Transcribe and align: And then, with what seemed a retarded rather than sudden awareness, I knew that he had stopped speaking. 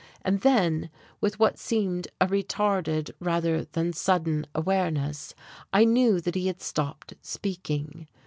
And 0.23 0.39
then, 0.41 0.89
with 1.19 1.39
what 1.39 1.59
seemed 1.59 2.07
a 2.19 2.25
retarded 2.25 3.11
rather 3.19 3.63
than 3.65 3.93
sudden 3.93 4.47
awareness, 4.55 5.35
I 5.71 5.85
knew 5.85 6.19
that 6.21 6.33
he 6.33 6.47
had 6.47 6.59
stopped 6.59 7.13
speaking. 7.21 8.07